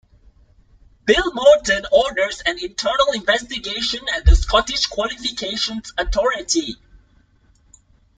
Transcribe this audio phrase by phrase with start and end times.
[1.05, 6.77] Bill Morton orders an internal investigation at the Scottish Qualifications Authority.